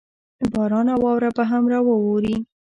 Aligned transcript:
باران 0.51 0.87
او 0.93 0.99
واوره 1.03 1.29
به 1.37 1.43
هم 1.51 1.63
راووري. 1.71 2.35